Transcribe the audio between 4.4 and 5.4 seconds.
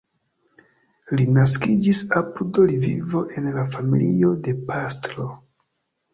de pastro.